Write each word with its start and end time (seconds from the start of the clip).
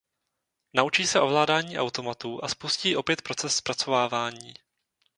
Naučí 0.73 1.07
se 1.07 1.19
ovládání 1.19 1.79
automatů 1.79 2.43
a 2.43 2.47
spustí 2.47 2.95
opět 2.95 3.21
proces 3.21 3.55
zpracovávání. 3.55 4.53